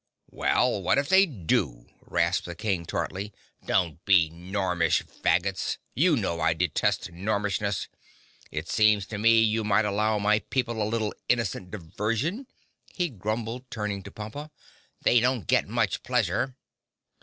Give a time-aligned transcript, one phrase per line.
[0.31, 3.31] "Well, what if they do?" rasped the King tartly.
[3.63, 5.77] "Don't be gormish Faggots.
[5.93, 7.87] You know I detest gormishness.
[8.49, 12.47] It seems to me you might allow my people a little innocent diversion,"
[12.91, 14.49] he grumbled, turning to Pompa,
[15.03, 16.55] "they don't get much pleasure!"